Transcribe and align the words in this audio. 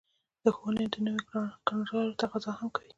د 0.43 0.45
ښوونې 0.55 0.85
د 0.93 0.95
نويو 1.05 1.55
کړنلارو 1.65 2.17
تقاضا 2.21 2.51
هم 2.59 2.67
کوي. 2.75 2.87